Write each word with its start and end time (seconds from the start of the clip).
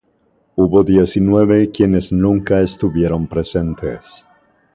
Hubo 0.55 0.83
diecinueve 0.83 1.69
quienes 1.69 2.11
nunca 2.11 2.59
estuvieron 2.61 3.27
presentes. 3.27 4.25